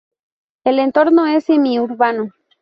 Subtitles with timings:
[0.65, 2.31] El entorno es semi urbano.